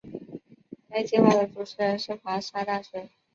[0.89, 3.09] 该计画的主持人是华沙大学的。